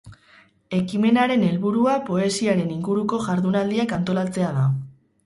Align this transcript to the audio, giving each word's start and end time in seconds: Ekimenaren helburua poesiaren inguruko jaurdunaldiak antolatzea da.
Ekimenaren 0.77 1.43
helburua 1.49 1.93
poesiaren 2.07 2.71
inguruko 2.77 3.21
jaurdunaldiak 3.27 3.95
antolatzea 3.99 4.49
da. 4.57 4.65